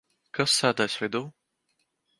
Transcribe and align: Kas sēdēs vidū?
Kas 0.37 0.55
sēdēs 0.61 0.97
vidū? 1.05 1.25